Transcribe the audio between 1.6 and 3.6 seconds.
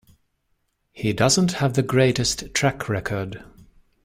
the greatest track record.